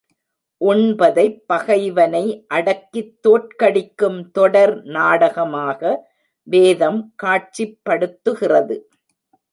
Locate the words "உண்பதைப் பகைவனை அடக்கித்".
0.61-3.19